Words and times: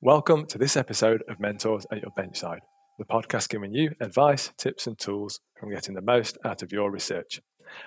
Welcome 0.00 0.46
to 0.46 0.58
this 0.58 0.76
episode 0.76 1.24
of 1.28 1.40
Mentors 1.40 1.84
at 1.90 2.00
Your 2.00 2.12
Benchside, 2.12 2.60
the 3.00 3.04
podcast 3.04 3.48
giving 3.48 3.74
you 3.74 3.96
advice, 4.00 4.52
tips, 4.56 4.86
and 4.86 4.96
tools 4.96 5.40
from 5.58 5.72
getting 5.72 5.96
the 5.96 6.00
most 6.00 6.38
out 6.44 6.62
of 6.62 6.70
your 6.70 6.92
research. 6.92 7.40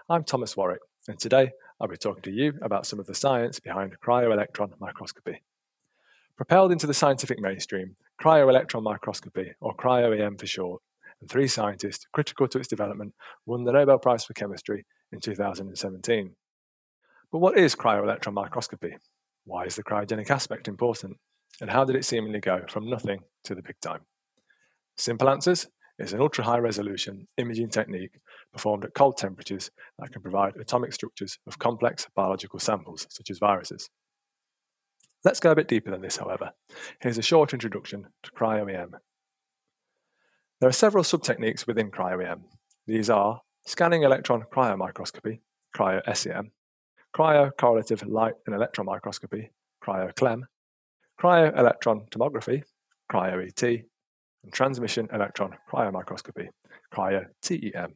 I'm 0.10 0.26
Thomas 0.26 0.58
Warwick, 0.58 0.82
and 1.08 1.18
today 1.18 1.52
I'll 1.79 1.88
be 1.88 1.96
talking 1.96 2.21
to 2.24 2.32
you 2.32 2.52
about 2.62 2.86
some 2.86 3.00
of 3.00 3.08
the 3.08 3.16
science 3.16 3.62
behind 3.62 3.96
cryo-electron 4.05 4.74
microscopy. 4.82 5.42
Propelled 6.36 6.74
into 6.74 6.86
the 6.86 6.94
scientific 6.94 7.39
mainstream, 7.39 7.96
cryo-electron 8.21 8.83
microscopy, 8.83 9.53
or 9.62 9.73
cryo-EM 9.73 10.35
for 10.35 10.47
short, 10.47 10.81
and 11.21 11.29
three 11.29 11.47
scientists 11.47 12.07
critical 12.12 12.46
to 12.49 12.59
its 12.59 12.67
development 12.67 13.13
won 13.46 13.63
the 13.63 13.71
Nobel 13.71 13.99
Prize 13.99 14.25
for 14.25 14.33
Chemistry 14.33 14.85
in 15.13 15.21
2017. 15.21 16.35
But 17.31 17.39
what 17.39 17.57
is 17.57 17.73
cryo-electron 17.73 18.35
microscopy? 18.35 18.98
Why 19.45 19.63
is 19.63 19.77
the 19.77 19.84
cryogenic 19.84 20.30
aspect 20.30 20.67
important? 20.67 21.16
And 21.59 21.70
how 21.70 21.84
did 21.84 21.95
it 21.95 22.05
seemingly 22.05 22.40
go 22.40 22.63
from 22.70 22.90
nothing 22.90 23.20
to 23.44 23.55
the 23.55 23.62
big 23.62 23.80
time? 23.81 24.02
Simple 24.98 25.30
answers 25.30 25.67
is 25.99 26.13
an 26.13 26.21
ultra 26.21 26.44
high 26.44 26.58
resolution 26.58 27.27
imaging 27.38 27.70
technique 27.70 28.20
performed 28.52 28.85
at 28.85 28.94
cold 28.94 29.17
temperatures 29.17 29.70
that 29.99 30.11
can 30.11 30.22
provide 30.22 30.55
atomic 30.55 30.94
structures 30.94 31.38
of 31.45 31.59
complex 31.59 32.08
biological 32.16 32.59
samples, 32.59 33.05
such 33.09 33.30
as 33.30 33.39
viruses. 33.39 33.89
Let's 35.23 35.39
go 35.39 35.52
a 35.52 35.55
bit 35.55 35.67
deeper 35.67 35.91
than 35.91 36.02
this, 36.02 36.17
however. 36.17 36.52
Here's 36.99 37.20
a 37.20 37.23
short 37.23 37.53
introduction 37.53 38.08
to 38.23 38.31
cryo-EM. 38.31 38.95
There 40.59 40.70
are 40.70 40.73
several 40.73 41.03
sub-techniques 41.03 41.67
within 41.67 41.91
cryo-EM. 41.91 42.44
These 42.88 43.09
are 43.09 43.41
scanning 43.66 44.02
electron 44.02 44.44
cryomicroscopy, 44.52 45.41
cryo-SEM, 45.75 46.52
cryo-correlative 47.16 48.08
light 48.08 48.33
and 48.45 48.55
electron 48.55 48.88
microscopy, 48.88 49.52
cryo-CLEM, 49.83 50.45
cryo-electron 51.21 52.07
tomography, 52.09 52.63
cryo-ET, 53.11 53.63
and 53.63 54.52
transmission 54.52 55.07
electron 55.13 55.55
cryomicroscopy, 55.72 56.47
cryo-TEM. 56.94 57.94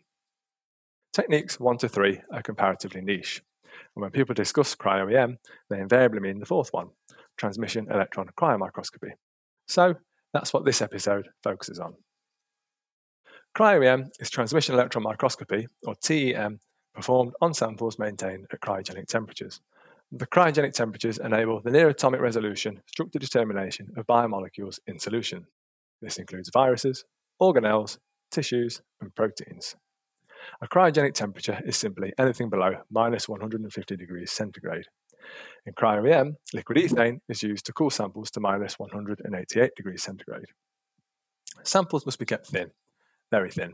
Techniques 1.11 1.59
1 1.59 1.77
to 1.79 1.89
3 1.89 2.21
are 2.31 2.43
comparatively 2.43 3.01
niche, 3.01 3.41
and 3.95 4.01
when 4.01 4.11
people 4.11 4.35
discuss 4.35 4.75
cryo-EM, 4.75 5.37
they 5.69 5.79
invariably 5.79 6.19
mean 6.19 6.39
the 6.39 6.45
fourth 6.45 6.69
one, 6.71 6.89
transmission 7.37 7.87
electron 7.89 8.27
cryomicroscopy. 8.37 9.11
So 9.67 9.95
that's 10.33 10.53
what 10.53 10.65
this 10.65 10.81
episode 10.81 11.29
focuses 11.41 11.79
on. 11.79 11.95
Cryo-EM 13.57 14.11
is 14.19 14.29
transmission 14.29 14.75
electron 14.75 15.03
microscopy, 15.03 15.67
or 15.83 15.95
TEM, 15.95 16.59
performed 16.93 17.33
on 17.41 17.53
samples 17.53 17.97
maintained 17.97 18.45
at 18.51 18.61
cryogenic 18.61 19.07
temperatures, 19.07 19.61
the 20.11 20.27
cryogenic 20.27 20.73
temperatures 20.73 21.17
enable 21.17 21.61
the 21.61 21.71
near 21.71 21.89
atomic 21.89 22.21
resolution 22.21 22.81
structure 22.87 23.19
determination 23.19 23.91
of 23.97 24.05
biomolecules 24.07 24.79
in 24.87 24.99
solution. 24.99 25.45
This 26.01 26.17
includes 26.17 26.49
viruses, 26.53 27.05
organelles, 27.41 27.97
tissues, 28.31 28.81
and 29.01 29.13
proteins. 29.15 29.75
A 30.61 30.67
cryogenic 30.67 31.13
temperature 31.13 31.59
is 31.65 31.75
simply 31.75 32.13
anything 32.19 32.49
below 32.49 32.75
minus 32.91 33.27
150 33.27 33.95
degrees 33.95 34.31
centigrade. 34.31 34.85
In 35.65 35.73
cryo-EM, 35.73 36.37
liquid 36.53 36.77
ethane 36.77 37.19
is 37.27 37.41
used 37.41 37.65
to 37.65 37.73
cool 37.73 37.89
samples 37.89 38.29
to 38.31 38.39
minus 38.39 38.77
188 38.77 39.71
degrees 39.75 40.03
centigrade. 40.03 40.45
Samples 41.63 42.05
must 42.05 42.19
be 42.19 42.25
kept 42.25 42.47
thin, 42.47 42.69
very 43.31 43.49
thin, 43.49 43.73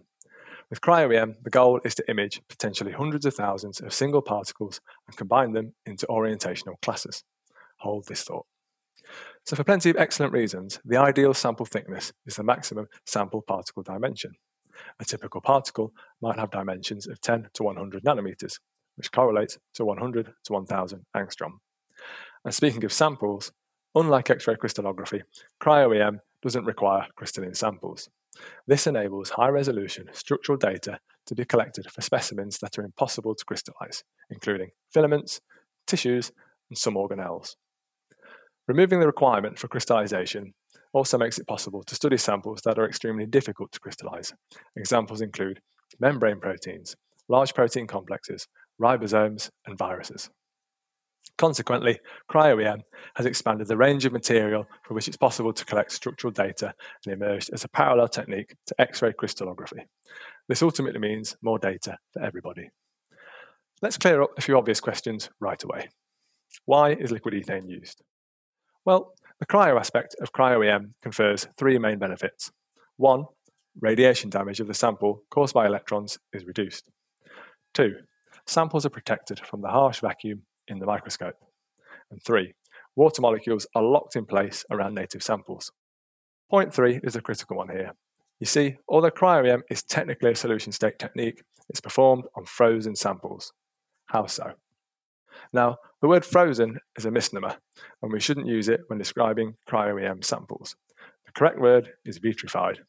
with 0.72 0.82
cryo-EM, 0.82 1.36
the 1.44 1.50
goal 1.50 1.82
is 1.84 1.94
to 1.96 2.10
image 2.10 2.42
potentially 2.48 2.94
hundreds 2.94 3.26
of 3.26 3.36
thousands 3.36 3.82
of 3.82 3.94
single 3.94 4.22
particles 4.22 4.80
and 5.06 5.18
combine 5.18 5.52
them 5.52 5.74
into 5.86 6.08
orientational 6.08 6.82
classes. 6.82 7.24
Hold 7.80 8.08
this 8.08 8.24
thought. 8.24 8.46
So, 9.46 9.58
for 9.58 9.66
plenty 9.66 9.90
of 9.90 9.98
excellent 9.98 10.32
reasons, 10.32 10.80
the 10.86 10.96
ideal 10.96 11.34
sample 11.34 11.66
thickness 11.66 12.14
is 12.26 12.38
the 12.38 12.44
maximum 12.44 12.88
sample 13.06 13.42
particle 13.42 13.84
dimension. 13.84 14.32
A 15.02 15.06
typical 15.06 15.42
particle 15.42 15.92
might 16.22 16.40
have 16.40 16.52
dimensions 16.52 17.06
of 17.06 17.20
10 17.20 17.50
to 17.54 17.64
100 17.64 18.04
nanometers, 18.06 18.60
which 18.96 19.12
correlates 19.12 19.58
to 19.74 19.84
100 19.84 20.34
to 20.46 20.54
1000 20.54 21.06
angstrom. 21.16 21.60
And 22.46 22.54
speaking 22.54 22.86
of 22.86 22.94
samples, 22.94 23.52
unlike 23.94 24.30
X 24.30 24.48
ray 24.48 24.56
crystallography, 24.56 25.24
cryo-EM 25.62 26.22
doesn't 26.42 26.64
require 26.64 27.08
crystalline 27.18 27.56
samples. 27.56 28.10
This 28.68 28.88
enables 28.88 29.32
high 29.32 29.50
resolution 29.50 30.10
structural 30.14 30.58
data 30.58 31.00
to 31.26 31.36
be 31.36 31.46
collected 31.46 31.90
for 31.92 32.02
specimens 32.02 32.60
that 32.60 32.78
are 32.78 32.84
impossible 32.84 33.36
to 33.36 33.46
crystallize, 33.46 34.04
including 34.30 34.70
filaments, 34.90 35.42
tissues, 35.88 36.32
and 36.70 36.78
some 36.78 36.96
organelles. 36.96 37.56
Removing 38.68 39.00
the 39.00 39.08
requirement 39.08 39.60
for 39.60 39.68
crystallization 39.68 40.54
also 40.94 41.18
makes 41.18 41.38
it 41.38 41.48
possible 41.48 41.84
to 41.84 41.96
study 41.96 42.18
samples 42.18 42.62
that 42.64 42.78
are 42.78 42.86
extremely 42.86 43.26
difficult 43.26 43.72
to 43.72 43.80
crystallize. 43.80 44.34
Examples 44.76 45.22
include 45.22 45.62
membrane 46.00 46.40
proteins, 46.40 46.96
large 47.28 47.54
protein 47.54 47.88
complexes, 47.88 48.48
ribosomes, 48.82 49.50
and 49.66 49.78
viruses. 49.78 50.30
Consequently, 51.42 52.00
cryo-EM 52.30 52.84
has 53.16 53.26
expanded 53.26 53.68
the 53.68 53.76
range 53.76 54.06
of 54.06 54.14
material 54.14 54.68
for 54.84 54.94
which 54.94 55.08
it's 55.08 55.18
possible 55.18 55.52
to 55.52 55.66
collect 55.66 55.92
structural 55.92 56.30
data 56.30 56.72
and 57.04 57.16
emerged 57.16 57.50
as 57.52 57.64
a 57.64 57.68
parallel 57.68 58.08
technique 58.08 58.56
to 58.68 58.80
X-ray 58.80 59.12
crystallography. 59.14 59.88
This 60.48 60.62
ultimately 60.62 61.00
means 61.00 61.36
more 61.42 61.58
data 61.58 61.98
for 62.14 62.22
everybody. 62.22 62.70
Let's 63.82 63.98
clear 63.98 64.22
up 64.22 64.38
a 64.38 64.42
few 64.42 64.56
obvious 64.56 64.80
questions 64.80 65.32
right 65.40 65.64
away. 65.64 65.90
Why 66.66 66.92
is 66.92 67.12
liquid 67.12 67.34
ethane 67.34 67.68
used? 67.68 68.04
Well, 68.86 69.16
the 69.40 69.48
cryo 69.48 69.80
aspect 69.80 70.16
of 70.22 70.34
cryo-EM 70.34 70.94
confers 71.02 71.48
three 71.58 71.80
main 71.80 71.98
benefits. 71.98 72.52
One, 72.98 73.26
radiation 73.80 74.30
damage 74.30 74.60
of 74.60 74.68
the 74.68 74.76
sample 74.76 75.24
caused 75.32 75.56
by 75.56 75.66
electrons 75.66 76.20
is 76.34 76.46
reduced. 76.46 76.92
Two, 77.74 77.96
samples 78.46 78.86
are 78.86 78.92
protected 78.92 79.40
from 79.40 79.62
the 79.62 79.70
harsh 79.70 80.02
vacuum 80.02 80.44
in 80.68 80.80
the 80.80 80.86
microscope. 80.86 81.36
And 82.10 82.22
three, 82.22 82.54
water 82.96 83.22
molecules 83.22 83.68
are 83.76 83.84
locked 83.84 84.16
in 84.16 84.26
place 84.26 84.66
around 84.72 84.96
native 84.96 85.24
samples. 85.24 85.72
Point 86.50 86.74
three 86.74 87.00
is 87.04 87.16
a 87.16 87.22
critical 87.22 87.58
one 87.58 87.70
here. 87.70 87.94
You 88.40 88.48
see, 88.48 88.78
although 88.88 89.12
cryo-EM 89.12 89.64
is 89.70 89.84
technically 89.84 90.32
a 90.32 90.36
solution 90.36 90.72
state 90.72 91.00
technique, 91.00 91.44
it's 91.70 91.80
performed 91.80 92.26
on 92.36 92.46
frozen 92.46 92.96
samples. 92.96 93.54
How 94.08 94.26
so? 94.26 94.54
Now, 95.54 95.78
the 96.02 96.08
word 96.08 96.26
frozen 96.26 96.80
is 96.98 97.06
a 97.06 97.12
misnomer, 97.12 97.56
and 98.02 98.12
we 98.12 98.20
shouldn't 98.20 98.48
use 98.48 98.68
it 98.68 98.82
when 98.88 99.00
describing 99.00 99.56
cryo-EM 99.70 100.24
samples. 100.24 100.76
The 101.26 101.32
correct 101.32 101.60
word 101.60 101.94
is 102.04 102.18
vitrified. 102.18 102.80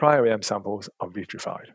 Cryo-EM 0.00 0.42
samples 0.42 0.88
are 1.00 1.10
vitrified. 1.10 1.74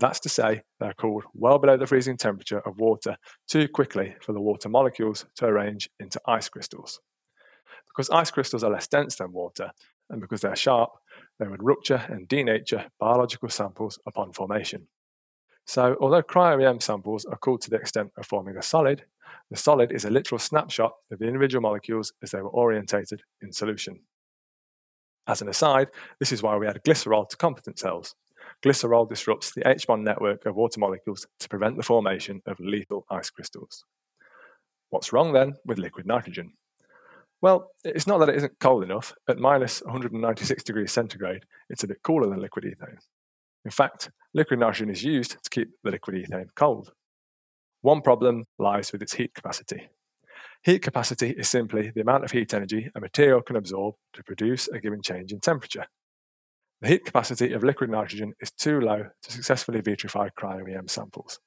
That's 0.00 0.20
to 0.20 0.30
say, 0.30 0.62
they're 0.80 0.94
cooled 0.94 1.24
well 1.34 1.58
below 1.58 1.76
the 1.76 1.86
freezing 1.86 2.16
temperature 2.16 2.60
of 2.60 2.80
water 2.80 3.16
too 3.46 3.68
quickly 3.68 4.16
for 4.22 4.32
the 4.32 4.40
water 4.40 4.70
molecules 4.70 5.26
to 5.36 5.46
arrange 5.46 5.90
into 6.00 6.18
ice 6.26 6.48
crystals. 6.48 7.00
Because 7.86 8.08
ice 8.08 8.30
crystals 8.30 8.64
are 8.64 8.70
less 8.70 8.88
dense 8.88 9.16
than 9.16 9.32
water, 9.32 9.72
and 10.08 10.20
because 10.20 10.40
they're 10.40 10.56
sharp, 10.56 10.90
they 11.38 11.46
would 11.46 11.62
rupture 11.62 12.02
and 12.08 12.28
denature 12.28 12.86
biological 12.98 13.50
samples 13.50 13.98
upon 14.06 14.32
formation. 14.32 14.88
So, 15.66 15.96
although 16.00 16.22
cryo-EM 16.22 16.80
samples 16.80 17.26
are 17.26 17.36
cooled 17.36 17.60
to 17.62 17.70
the 17.70 17.76
extent 17.76 18.10
of 18.16 18.26
forming 18.26 18.56
a 18.56 18.62
solid, 18.62 19.04
the 19.50 19.56
solid 19.56 19.92
is 19.92 20.06
a 20.06 20.10
literal 20.10 20.38
snapshot 20.38 20.94
of 21.12 21.18
the 21.18 21.26
individual 21.26 21.60
molecules 21.60 22.12
as 22.22 22.30
they 22.30 22.40
were 22.40 22.48
orientated 22.48 23.22
in 23.42 23.52
solution. 23.52 24.00
As 25.26 25.42
an 25.42 25.48
aside, 25.48 25.88
this 26.18 26.32
is 26.32 26.42
why 26.42 26.56
we 26.56 26.66
add 26.66 26.82
glycerol 26.84 27.28
to 27.28 27.36
competent 27.36 27.78
cells, 27.78 28.14
glycerol 28.64 29.08
disrupts 29.08 29.52
the 29.52 29.66
H 29.68 29.86
bond 29.86 30.04
network 30.04 30.46
of 30.46 30.56
water 30.56 30.80
molecules 30.80 31.26
to 31.38 31.48
prevent 31.48 31.76
the 31.76 31.82
formation 31.82 32.42
of 32.46 32.60
lethal 32.60 33.06
ice 33.10 33.30
crystals. 33.30 33.84
What's 34.90 35.12
wrong 35.12 35.32
then 35.32 35.54
with 35.64 35.78
liquid 35.78 36.06
nitrogen? 36.06 36.54
Well, 37.42 37.70
it's 37.84 38.06
not 38.06 38.18
that 38.18 38.28
it 38.28 38.36
isn't 38.36 38.60
cold 38.60 38.82
enough. 38.82 39.14
At 39.28 39.38
minus 39.38 39.82
196 39.82 40.62
degrees 40.62 40.92
centigrade, 40.92 41.44
it's 41.70 41.84
a 41.84 41.88
bit 41.88 42.02
cooler 42.02 42.28
than 42.28 42.40
liquid 42.40 42.64
ethane. 42.64 42.98
In 43.64 43.70
fact, 43.70 44.10
liquid 44.34 44.60
nitrogen 44.60 44.90
is 44.90 45.02
used 45.02 45.42
to 45.42 45.50
keep 45.50 45.70
the 45.82 45.90
liquid 45.90 46.16
ethane 46.16 46.48
cold. 46.54 46.92
One 47.82 48.02
problem 48.02 48.44
lies 48.58 48.92
with 48.92 49.00
its 49.00 49.14
heat 49.14 49.34
capacity. 49.34 49.88
Heat 50.62 50.82
capacity 50.82 51.30
is 51.30 51.48
simply 51.48 51.90
the 51.90 52.02
amount 52.02 52.24
of 52.24 52.32
heat 52.32 52.52
energy 52.52 52.90
a 52.94 53.00
material 53.00 53.40
can 53.40 53.56
absorb 53.56 53.94
to 54.12 54.22
produce 54.22 54.68
a 54.68 54.78
given 54.78 55.00
change 55.00 55.32
in 55.32 55.40
temperature. 55.40 55.86
The 56.80 56.88
heat 56.88 57.04
capacity 57.04 57.52
of 57.52 57.62
liquid 57.62 57.90
nitrogen 57.90 58.32
is 58.40 58.50
too 58.50 58.80
low 58.80 59.04
to 59.22 59.32
successfully 59.32 59.82
vitrify 59.82 60.30
cryo-EM 60.38 60.88
samples. 60.88 61.38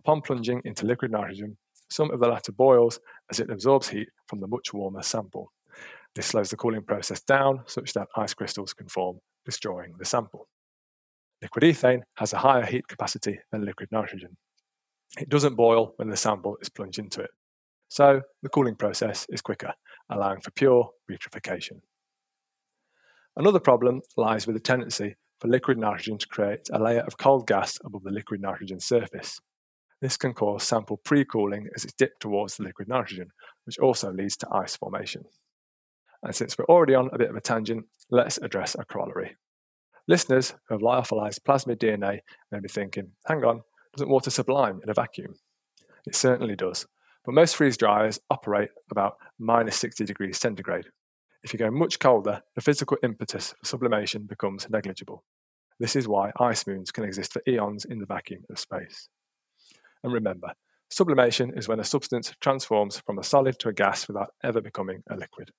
Upon 0.00 0.20
plunging 0.20 0.62
into 0.64 0.84
liquid 0.84 1.12
nitrogen, 1.12 1.56
some 1.88 2.10
of 2.10 2.18
the 2.18 2.26
latter 2.26 2.50
boils 2.50 2.98
as 3.30 3.38
it 3.38 3.50
absorbs 3.50 3.88
heat 3.88 4.08
from 4.26 4.40
the 4.40 4.48
much 4.48 4.74
warmer 4.74 5.02
sample. 5.02 5.52
This 6.16 6.26
slows 6.26 6.50
the 6.50 6.56
cooling 6.56 6.82
process 6.82 7.20
down 7.20 7.62
such 7.66 7.92
that 7.92 8.08
ice 8.16 8.34
crystals 8.34 8.72
can 8.72 8.88
form, 8.88 9.18
destroying 9.44 9.94
the 9.96 10.04
sample. 10.04 10.48
Liquid 11.40 11.62
ethane 11.62 12.02
has 12.16 12.32
a 12.32 12.38
higher 12.38 12.66
heat 12.66 12.88
capacity 12.88 13.38
than 13.52 13.64
liquid 13.64 13.90
nitrogen. 13.92 14.36
It 15.18 15.28
doesn't 15.28 15.54
boil 15.54 15.94
when 15.96 16.10
the 16.10 16.16
sample 16.16 16.56
is 16.60 16.68
plunged 16.68 16.98
into 16.98 17.20
it. 17.20 17.30
So 17.88 18.22
the 18.42 18.48
cooling 18.48 18.74
process 18.74 19.24
is 19.28 19.40
quicker, 19.40 19.72
allowing 20.08 20.40
for 20.40 20.50
pure 20.50 20.90
vitrification. 21.08 21.80
Another 23.40 23.58
problem 23.58 24.02
lies 24.18 24.46
with 24.46 24.54
the 24.54 24.60
tendency 24.60 25.16
for 25.38 25.48
liquid 25.48 25.78
nitrogen 25.78 26.18
to 26.18 26.26
create 26.26 26.68
a 26.70 26.78
layer 26.78 27.00
of 27.00 27.16
cold 27.16 27.46
gas 27.46 27.78
above 27.82 28.02
the 28.02 28.10
liquid 28.10 28.42
nitrogen 28.42 28.80
surface. 28.80 29.40
This 30.02 30.18
can 30.18 30.34
cause 30.34 30.62
sample 30.62 30.98
pre-cooling 30.98 31.66
as 31.74 31.84
it's 31.84 31.94
dipped 31.94 32.20
towards 32.20 32.58
the 32.58 32.64
liquid 32.64 32.86
nitrogen, 32.86 33.30
which 33.64 33.78
also 33.78 34.12
leads 34.12 34.36
to 34.36 34.48
ice 34.52 34.76
formation. 34.76 35.24
And 36.22 36.34
since 36.34 36.58
we're 36.58 36.66
already 36.66 36.94
on 36.94 37.08
a 37.14 37.16
bit 37.16 37.30
of 37.30 37.34
a 37.34 37.40
tangent, 37.40 37.86
let's 38.10 38.36
address 38.36 38.76
a 38.78 38.84
corollary. 38.84 39.38
Listeners 40.06 40.52
who 40.68 40.74
have 40.74 40.82
lyophilized 40.82 41.40
plasmid 41.40 41.78
DNA 41.78 42.18
may 42.52 42.60
be 42.60 42.68
thinking, 42.68 43.12
hang 43.26 43.42
on, 43.42 43.62
doesn't 43.94 44.10
water 44.10 44.28
sublime 44.28 44.80
in 44.82 44.90
a 44.90 44.94
vacuum? 44.94 45.32
It 46.06 46.14
certainly 46.14 46.56
does, 46.56 46.86
but 47.24 47.32
most 47.32 47.56
freeze 47.56 47.78
dryers 47.78 48.20
operate 48.28 48.68
about 48.90 49.16
minus 49.38 49.76
60 49.76 50.04
degrees 50.04 50.36
centigrade. 50.36 50.88
If 51.42 51.52
you 51.52 51.58
go 51.58 51.70
much 51.70 51.98
colder, 51.98 52.42
the 52.54 52.60
physical 52.60 52.98
impetus 53.02 53.54
for 53.58 53.64
sublimation 53.64 54.24
becomes 54.24 54.68
negligible. 54.68 55.24
This 55.78 55.96
is 55.96 56.06
why 56.06 56.32
ice 56.38 56.66
moons 56.66 56.90
can 56.90 57.04
exist 57.04 57.32
for 57.32 57.42
eons 57.48 57.86
in 57.86 57.98
the 57.98 58.06
vacuum 58.06 58.44
of 58.50 58.58
space. 58.58 59.08
And 60.04 60.12
remember, 60.12 60.52
sublimation 60.90 61.52
is 61.56 61.68
when 61.68 61.80
a 61.80 61.84
substance 61.84 62.34
transforms 62.40 62.98
from 62.98 63.18
a 63.18 63.24
solid 63.24 63.58
to 63.60 63.68
a 63.68 63.72
gas 63.72 64.06
without 64.06 64.34
ever 64.44 64.60
becoming 64.60 65.02
a 65.08 65.16
liquid. 65.16 65.52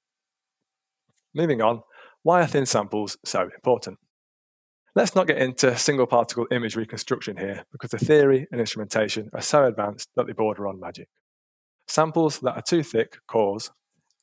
Moving 1.33 1.61
on, 1.61 1.81
why 2.23 2.41
are 2.41 2.47
thin 2.47 2.67
samples 2.67 3.17
so 3.25 3.41
important? 3.43 3.97
Let's 4.93 5.15
not 5.15 5.25
get 5.25 5.37
into 5.37 5.75
single 5.77 6.05
particle 6.05 6.47
image 6.51 6.75
reconstruction 6.75 7.37
here 7.37 7.65
because 7.71 7.91
the 7.91 7.97
theory 7.97 8.47
and 8.51 8.59
instrumentation 8.59 9.29
are 9.33 9.41
so 9.41 9.65
advanced 9.65 10.09
that 10.15 10.27
they 10.27 10.33
border 10.33 10.67
on 10.67 10.79
magic. 10.79 11.07
Samples 11.87 12.39
that 12.39 12.55
are 12.55 12.61
too 12.61 12.83
thick 12.83 13.17
cause 13.25 13.71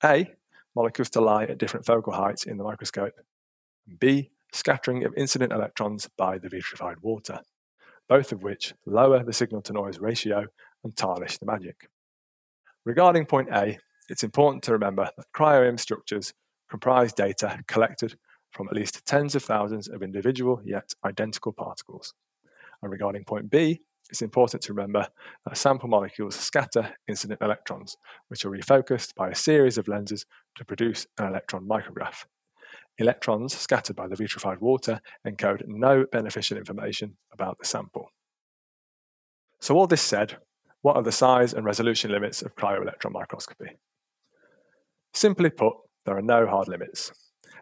A. 0.05 0.31
Molecules 0.79 1.11
to 1.11 1.21
lie 1.21 1.43
at 1.43 1.59
different 1.59 1.85
focal 1.85 2.13
heights 2.13 2.45
in 2.45 2.57
the 2.57 2.63
microscope, 2.63 3.15
B. 3.99 4.31
Scattering 4.53 5.05
of 5.05 5.13
incident 5.17 5.53
electrons 5.53 6.09
by 6.17 6.39
the 6.39 6.49
vitrified 6.49 6.99
water, 7.03 7.41
both 8.09 8.31
of 8.31 8.45
which 8.45 8.75
lower 8.87 9.25
the 9.25 9.33
signal 9.33 9.61
to 9.63 9.73
noise 9.73 9.99
ratio 9.99 10.47
and 10.85 10.97
tarnish 10.97 11.37
the 11.39 11.47
magic. 11.47 11.91
Regarding 12.85 13.27
point 13.27 13.49
A, 13.53 13.77
it's 14.09 14.23
important 14.23 14.63
to 14.63 14.73
remember 14.73 15.11
that 15.17 15.27
cryo-EM 15.35 15.79
structures 15.79 16.33
comprise 16.71 17.13
data 17.13 17.59
collected 17.67 18.17
from 18.53 18.69
at 18.69 18.75
least 18.75 19.05
tens 19.05 19.35
of 19.35 19.43
thousands 19.43 19.89
of 19.89 20.05
individual 20.05 20.63
yet 20.65 20.95
identical 21.05 21.53
particles. 21.53 22.15
And 22.83 22.93
regarding 22.93 23.25
point 23.25 23.51
B, 23.51 23.81
it's 24.11 24.23
important 24.23 24.63
to 24.63 24.73
remember 24.73 25.09
that 25.47 25.57
sample 25.57 25.89
molecules 25.89 26.35
scatter 26.35 26.95
incident 27.07 27.41
electrons, 27.43 27.97
which 28.29 28.45
are 28.45 28.51
refocused 28.51 29.15
by 29.15 29.29
a 29.29 29.35
series 29.35 29.79
of 29.79 29.89
lenses 29.89 30.27
to 30.57 30.65
produce 30.65 31.07
an 31.19 31.27
electron 31.27 31.67
micrograph. 31.67 32.25
Electrons 32.99 33.57
scattered 33.57 33.95
by 33.95 34.09
the 34.09 34.17
vitrified 34.17 34.61
water 34.61 35.01
encode 35.27 35.63
no 35.67 36.05
beneficial 36.11 36.59
information 36.59 37.17
about 37.33 37.59
the 37.59 37.65
sample. 37.65 38.11
So, 39.61 39.77
all 39.77 39.87
this 39.87 40.03
said, 40.03 40.39
what 40.83 40.97
are 40.97 41.03
the 41.03 41.13
size 41.13 41.53
and 41.53 41.65
resolution 41.65 42.11
limits 42.11 42.43
of 42.43 42.55
cryo-electron 42.55 43.13
microscopy? 43.13 43.79
Simply 45.13 45.51
put, 45.51 45.75
there 46.07 46.17
are 46.17 46.23
no 46.23 46.47
hard 46.47 46.69
limits. 46.69 47.13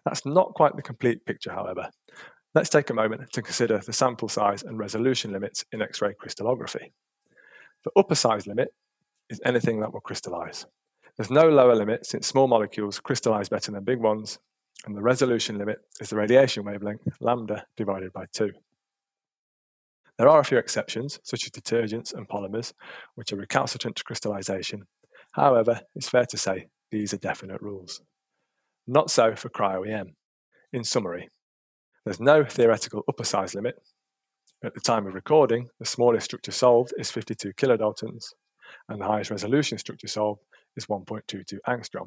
That's 0.04 0.24
not 0.24 0.54
quite 0.54 0.76
the 0.76 0.82
complete 0.82 1.24
picture, 1.24 1.52
however. 1.52 1.90
Let's 2.56 2.70
take 2.70 2.88
a 2.88 2.94
moment 2.94 3.30
to 3.34 3.42
consider 3.42 3.82
the 3.84 3.92
sample 3.92 4.30
size 4.30 4.62
and 4.62 4.78
resolution 4.78 5.30
limits 5.30 5.66
in 5.72 5.82
X-ray 5.82 6.14
crystallography. 6.14 6.90
The 7.84 7.90
upper 7.94 8.14
size 8.14 8.46
limit 8.46 8.72
is 9.28 9.42
anything 9.44 9.80
that 9.80 9.92
will 9.92 10.00
crystallize. 10.00 10.64
There's 11.18 11.30
no 11.30 11.50
lower 11.50 11.74
limit 11.74 12.06
since 12.06 12.26
small 12.26 12.48
molecules 12.48 12.98
crystallize 12.98 13.50
better 13.50 13.72
than 13.72 13.84
big 13.84 14.00
ones, 14.00 14.38
and 14.86 14.96
the 14.96 15.02
resolution 15.02 15.58
limit 15.58 15.80
is 16.00 16.08
the 16.08 16.16
radiation 16.16 16.64
wavelength, 16.64 17.06
lambda, 17.20 17.66
divided 17.76 18.10
by 18.14 18.24
2. 18.32 18.52
There 20.16 20.28
are 20.28 20.40
a 20.40 20.44
few 20.44 20.56
exceptions, 20.56 21.20
such 21.24 21.44
as 21.44 21.50
detergents 21.50 22.14
and 22.14 22.26
polymers, 22.26 22.72
which 23.16 23.34
are 23.34 23.36
recalcitrant 23.36 23.96
to 23.96 24.04
crystallization. 24.04 24.84
However, 25.32 25.82
it's 25.94 26.08
fair 26.08 26.24
to 26.24 26.38
say 26.38 26.68
these 26.90 27.12
are 27.12 27.18
definite 27.18 27.60
rules. 27.60 28.00
Not 28.86 29.10
so 29.10 29.36
for 29.36 29.50
cryo-EM. 29.50 30.16
In 30.72 30.84
summary, 30.84 31.28
there's 32.06 32.20
no 32.20 32.44
theoretical 32.44 33.04
upper 33.08 33.24
size 33.24 33.54
limit. 33.54 33.76
At 34.64 34.72
the 34.72 34.80
time 34.80 35.06
of 35.06 35.14
recording, 35.14 35.68
the 35.78 35.84
smallest 35.84 36.24
structure 36.24 36.52
solved 36.52 36.94
is 36.96 37.10
52 37.10 37.52
kilodaltons, 37.52 38.32
and 38.88 39.00
the 39.00 39.06
highest 39.06 39.30
resolution 39.30 39.76
structure 39.76 40.08
solved 40.08 40.40
is 40.76 40.86
1.22 40.86 41.58
angstrom. 41.68 42.06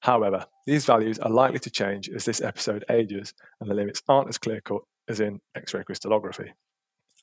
However, 0.00 0.44
these 0.66 0.84
values 0.84 1.18
are 1.20 1.30
likely 1.30 1.60
to 1.60 1.70
change 1.70 2.10
as 2.10 2.24
this 2.24 2.40
episode 2.42 2.84
ages 2.90 3.32
and 3.60 3.70
the 3.70 3.74
limits 3.74 4.02
aren't 4.08 4.28
as 4.28 4.36
clear 4.36 4.60
cut 4.60 4.82
as 5.08 5.20
in 5.20 5.40
X 5.54 5.72
ray 5.72 5.84
crystallography. 5.84 6.52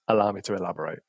Allow 0.07 0.31
me 0.31 0.41
to 0.41 0.55
elaborate. 0.55 1.03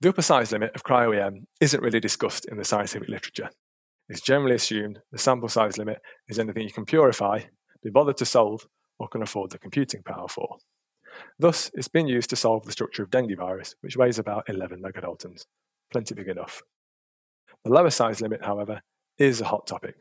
The 0.00 0.08
upper 0.08 0.22
size 0.22 0.50
limit 0.50 0.74
of 0.74 0.82
cryo-EM 0.82 1.46
isn't 1.60 1.82
really 1.82 2.00
discussed 2.00 2.46
in 2.46 2.56
the 2.56 2.64
scientific 2.64 3.08
literature, 3.08 3.50
it's 4.08 4.20
generally 4.20 4.56
assumed 4.56 5.00
the 5.10 5.18
sample 5.18 5.48
size 5.48 5.78
limit 5.78 6.02
is 6.28 6.38
anything 6.38 6.64
you 6.64 6.72
can 6.72 6.84
purify, 6.84 7.40
be 7.82 7.90
bothered 7.90 8.18
to 8.18 8.26
solve, 8.26 8.66
or 9.02 9.08
can 9.08 9.20
afford 9.20 9.50
the 9.50 9.58
computing 9.58 10.00
power 10.04 10.28
for. 10.28 10.58
Thus, 11.36 11.72
it's 11.74 11.88
been 11.88 12.06
used 12.06 12.30
to 12.30 12.36
solve 12.36 12.64
the 12.64 12.70
structure 12.70 13.02
of 13.02 13.10
dengue 13.10 13.36
virus, 13.36 13.74
which 13.80 13.96
weighs 13.96 14.16
about 14.16 14.48
11 14.48 14.80
megadaltons, 14.80 15.46
plenty 15.90 16.14
big 16.14 16.28
enough. 16.28 16.62
The 17.64 17.72
lower 17.72 17.90
size 17.90 18.20
limit, 18.20 18.44
however, 18.44 18.80
is 19.18 19.40
a 19.40 19.46
hot 19.46 19.66
topic. 19.66 19.96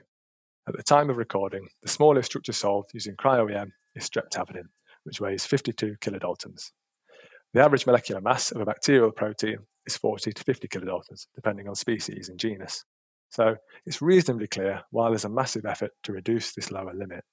At 0.68 0.78
the 0.78 0.84
time 0.84 1.10
of 1.10 1.18
recording, 1.18 1.68
the 1.82 1.90
smallest 1.90 2.28
structure 2.28 2.54
solved 2.54 2.92
using 2.94 3.16
cryo-EM 3.16 3.74
is 3.96 4.08
streptavidin, 4.08 4.66
which 5.04 5.20
weighs 5.20 5.48
52 5.48 5.96
kilodaltons. 6.00 6.70
The 7.56 7.62
average 7.62 7.88
molecular 7.88 8.22
mass 8.22 8.52
of 8.52 8.62
a 8.62 8.66
bacterial 8.66 9.12
protein 9.12 9.58
is 9.88 9.98
40 9.98 10.32
to 10.32 10.44
50 10.44 10.68
kilodaltons, 10.68 11.26
depending 11.34 11.68
on 11.68 11.74
species 11.74 12.30
and 12.30 12.40
genus. 12.40 12.86
So 13.32 13.56
it's 13.88 14.00
reasonably 14.00 14.48
clear 14.48 14.84
why 14.92 15.10
there's 15.10 15.26
a 15.26 15.30
massive 15.30 15.66
effort 15.66 15.92
to 16.04 16.14
reduce 16.14 16.54
this 16.54 16.70
lower 16.70 16.94
limit. 16.94 17.24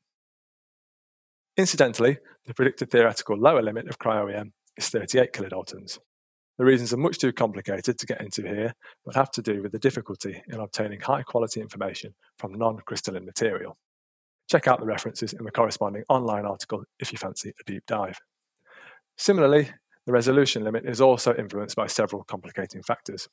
Incidentally, 1.58 2.18
the 2.46 2.54
predicted 2.54 2.88
theoretical 2.88 3.36
lower 3.36 3.60
limit 3.60 3.88
of 3.88 3.98
cryo-EM 3.98 4.52
is 4.76 4.90
38 4.90 5.32
kilodaltons. 5.32 5.98
The 6.56 6.64
reasons 6.64 6.92
are 6.92 6.98
much 6.98 7.18
too 7.18 7.32
complicated 7.32 7.98
to 7.98 8.06
get 8.06 8.20
into 8.20 8.42
here, 8.42 8.74
but 9.04 9.16
have 9.16 9.32
to 9.32 9.42
do 9.42 9.60
with 9.60 9.72
the 9.72 9.78
difficulty 9.80 10.40
in 10.46 10.60
obtaining 10.60 11.00
high 11.00 11.24
quality 11.24 11.60
information 11.60 12.14
from 12.38 12.54
non 12.54 12.78
crystalline 12.86 13.24
material. 13.24 13.76
Check 14.48 14.68
out 14.68 14.78
the 14.78 14.86
references 14.86 15.32
in 15.32 15.44
the 15.44 15.50
corresponding 15.50 16.04
online 16.08 16.46
article 16.46 16.84
if 17.00 17.10
you 17.10 17.18
fancy 17.18 17.52
a 17.60 17.64
deep 17.64 17.82
dive. 17.88 18.20
Similarly, 19.16 19.68
the 20.06 20.12
resolution 20.12 20.62
limit 20.62 20.86
is 20.86 21.00
also 21.00 21.34
influenced 21.34 21.74
by 21.74 21.88
several 21.88 22.22
complicating 22.22 22.84
factors. 22.84 23.28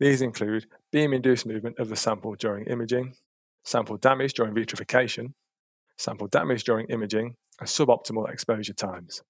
These 0.00 0.22
include 0.22 0.64
beam 0.92 1.12
induced 1.12 1.44
movement 1.44 1.78
of 1.78 1.90
the 1.90 1.96
sample 1.96 2.36
during 2.36 2.64
imaging, 2.68 3.12
sample 3.64 3.98
damage 3.98 4.32
during 4.32 4.54
vitrification, 4.54 5.34
sample 5.98 6.26
damage 6.28 6.64
during 6.64 6.86
imaging, 6.86 7.34
and 7.60 7.68
suboptimal 7.68 8.30
exposure 8.30 8.72
times. 8.72 9.22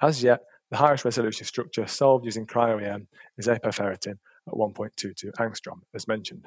As 0.00 0.22
yet, 0.22 0.40
the 0.70 0.76
highest 0.78 1.04
resolution 1.04 1.46
structure 1.46 1.86
solved 1.86 2.24
using 2.24 2.46
cryo-EM 2.46 3.06
is 3.36 3.46
apoferritin 3.46 4.18
at 4.48 4.54
1.22 4.54 5.32
angstrom, 5.38 5.80
as 5.94 6.08
mentioned. 6.08 6.46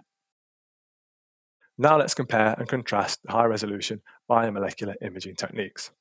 Now 1.77 1.97
let's 1.97 2.13
compare 2.13 2.55
and 2.57 2.67
contrast 2.67 3.21
the 3.23 3.31
high 3.31 3.45
resolution 3.45 4.01
biomolecular 4.29 4.95
imaging 5.01 5.35
techniques. 5.35 5.91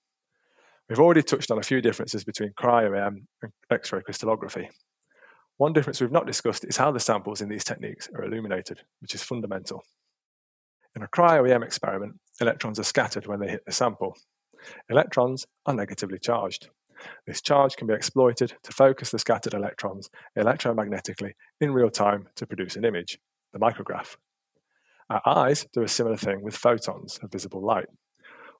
We've 0.88 1.00
already 1.00 1.23
touched 1.23 1.50
on 1.50 1.59
a 1.59 1.62
few 1.62 1.81
differences 1.81 2.25
between 2.25 2.53
cryo-EM 2.53 3.26
and 3.43 3.53
X-ray 3.71 4.03
crystallography. 4.03 4.71
One 5.57 5.73
difference 5.73 6.00
we've 6.00 6.11
not 6.12 6.26
discussed 6.26 6.64
is 6.64 6.76
how 6.76 6.91
the 6.93 7.00
samples 7.00 7.41
in 7.41 7.49
these 7.49 7.64
techniques 7.64 8.09
are 8.14 8.25
illuminated, 8.25 8.83
which 9.00 9.14
is 9.14 9.23
fundamental. 9.23 9.83
In 10.97 11.03
a 11.03 11.09
cryo-EM 11.09 11.62
experiment, 11.62 12.21
electrons 12.41 12.79
are 12.79 12.85
scattered 12.85 13.26
when 13.26 13.41
they 13.41 13.49
hit 13.49 13.64
the 13.64 13.73
sample. 13.73 14.17
Electrons 14.88 15.47
are 15.66 15.75
negatively 15.75 16.18
charged. 16.18 16.68
This 17.26 17.40
charge 17.40 17.76
can 17.76 17.87
be 17.87 17.94
exploited 17.94 18.54
to 18.62 18.73
focus 18.73 19.11
the 19.11 19.18
scattered 19.18 19.54
electrons 19.54 20.11
electromagnetically 20.37 21.33
in 21.61 21.73
real 21.73 21.90
time 21.90 22.28
to 22.37 22.47
produce 22.47 22.76
an 22.76 22.85
image, 22.85 23.18
the 23.52 23.59
micrograph. 23.59 24.16
Our 25.11 25.23
eyes 25.26 25.66
do 25.73 25.83
a 25.83 25.88
similar 25.88 26.16
thing 26.16 26.42
with 26.42 26.56
photons 26.56 27.18
of 27.23 27.30
visible 27.30 27.61
light. 27.61 27.88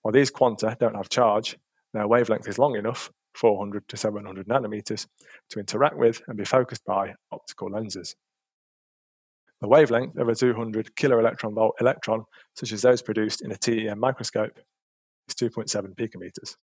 While 0.02 0.12
these 0.12 0.30
quanta 0.30 0.76
don't 0.78 0.96
have 0.96 1.08
charge, 1.08 1.56
their 1.92 2.06
wavelength 2.06 2.49
is 2.49 2.58
long 2.58 2.76
enough 2.76 3.11
400 3.34 3.88
to 3.88 3.96
700 3.96 4.46
nanometers 4.46 5.06
to 5.50 5.58
interact 5.58 5.96
with 5.96 6.23
and 6.28 6.37
be 6.37 6.44
focused 6.44 6.84
by 6.84 7.14
optical 7.32 7.70
lenses. 7.70 8.14
The 9.61 9.68
wavelength 9.68 10.18
of 10.18 10.28
a 10.28 10.34
200 10.34 10.94
kiloelectron 10.94 11.54
volt 11.54 11.76
electron, 11.80 12.25
such 12.54 12.73
as 12.73 12.82
those 12.82 13.00
produced 13.00 13.40
in 13.40 13.50
a 13.50 13.56
TEM 13.56 13.99
microscope, 13.99 14.58
is 15.28 15.35
2.7 15.35 15.95
picometers. 15.95 16.57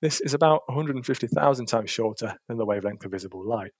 This 0.00 0.20
is 0.20 0.34
about 0.34 0.62
150,000 0.66 1.66
times 1.66 1.90
shorter 1.90 2.36
than 2.46 2.58
the 2.58 2.66
wavelength 2.66 3.04
of 3.04 3.10
visible 3.10 3.44
light, 3.44 3.72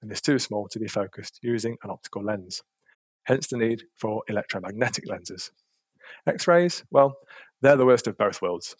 and 0.00 0.10
is 0.10 0.20
too 0.20 0.38
small 0.38 0.68
to 0.68 0.78
be 0.78 0.88
focused 0.88 1.38
using 1.42 1.76
an 1.82 1.90
optical 1.90 2.22
lens, 2.22 2.62
hence 3.24 3.46
the 3.46 3.56
need 3.56 3.84
for 3.96 4.22
electromagnetic 4.28 5.06
lenses. 5.06 5.50
X 6.26 6.46
rays, 6.46 6.84
well, 6.90 7.16
they're 7.60 7.76
the 7.76 7.86
worst 7.86 8.06
of 8.06 8.16
both 8.16 8.40
worlds. 8.40 8.76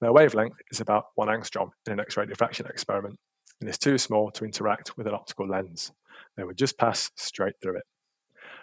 Their 0.00 0.12
wavelength 0.12 0.56
is 0.70 0.80
about 0.80 1.06
1 1.14 1.28
angstrom 1.28 1.70
in 1.86 1.92
an 1.94 2.00
X-ray 2.00 2.26
diffraction 2.26 2.66
experiment 2.66 3.16
and 3.60 3.68
is 3.68 3.78
too 3.78 3.98
small 3.98 4.30
to 4.32 4.44
interact 4.44 4.96
with 4.96 5.06
an 5.06 5.14
optical 5.14 5.48
lens. 5.48 5.92
They 6.36 6.44
would 6.44 6.58
just 6.58 6.78
pass 6.78 7.10
straight 7.16 7.54
through 7.62 7.76
it. 7.76 7.84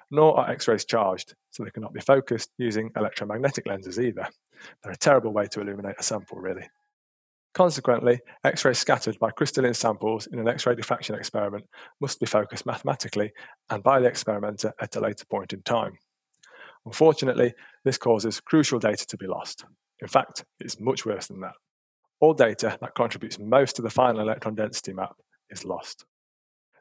Nor 0.10 0.40
are 0.40 0.50
X-rays 0.50 0.86
charged, 0.86 1.36
so 1.52 1.64
they 1.64 1.72
cannot 1.72 1.94
be 1.94 2.00
focused 2.00 2.52
using 2.58 2.92
electromagnetic 2.96 3.66
lenses 3.66 4.00
either. 4.00 4.28
They're 4.82 4.94
a 4.94 4.98
terrible 4.98 5.34
way 5.34 5.48
to 5.48 5.62
illuminate 5.62 5.96
a 6.00 6.04
sample, 6.04 6.38
really. 6.38 6.70
Consequently, 7.54 8.20
X-rays 8.44 8.78
scattered 8.78 9.18
by 9.20 9.32
crystalline 9.32 9.74
samples 9.74 10.28
in 10.28 10.40
an 10.40 10.48
X-ray 10.48 10.76
diffraction 10.76 11.16
experiment 11.16 11.66
must 12.00 12.20
be 12.20 12.26
focused 12.26 12.66
mathematically 12.66 13.32
and 13.70 13.82
by 13.82 14.00
the 14.00 14.08
experimenter 14.08 14.74
at 14.80 14.96
a 14.96 15.00
later 15.00 15.26
point 15.26 15.54
in 15.54 15.62
time. 15.64 15.98
Unfortunately, 16.86 17.54
this 17.84 17.98
causes 17.98 18.40
crucial 18.40 18.80
data 18.80 19.06
to 19.08 19.18
be 19.18 19.28
lost. 19.28 19.66
In 20.02 20.08
fact, 20.08 20.46
it's 20.60 20.80
much 20.80 21.06
worse 21.06 21.28
than 21.28 21.42
that. 21.42 21.56
All 22.20 22.34
data 22.34 22.78
that 22.80 22.96
contributes 22.96 23.40
most 23.40 23.76
to 23.76 23.82
the 23.82 23.90
final 23.90 24.22
electron 24.22 24.56
density 24.56 24.94
map 24.94 25.16
is 25.50 25.66
lost. 25.66 26.06